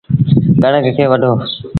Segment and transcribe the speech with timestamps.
[0.61, 1.31] ڪڻڪ کي وڍو۔